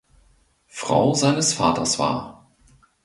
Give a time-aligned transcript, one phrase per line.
[0.65, 2.47] Frau seines Vaters war.